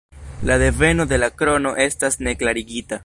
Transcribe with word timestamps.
La 0.49 0.55
deveno 0.63 1.05
de 1.11 1.19
la 1.23 1.29
krono 1.41 1.75
estas 1.85 2.19
ne 2.29 2.35
klarigita. 2.41 2.99